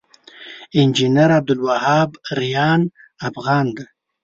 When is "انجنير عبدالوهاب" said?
0.79-2.09